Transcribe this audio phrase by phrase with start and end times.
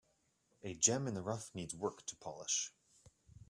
[0.63, 2.73] A gem in the rough needs work to polish.